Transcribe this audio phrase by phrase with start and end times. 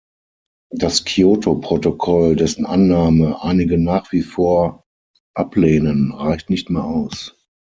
[0.71, 4.83] Das Kyoto-Protokoll, dessen Annahme einige nach wie vor
[5.35, 7.35] ablehnen, reicht nicht mehr aus.